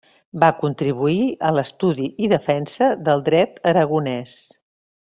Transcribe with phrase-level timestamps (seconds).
[0.43, 4.39] Va contribuir a l'estudi i defensa del Dret aragonès.